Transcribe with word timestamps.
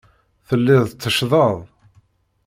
Telliḍ 0.47 0.83
tetteccḍeḍ. 0.87 1.57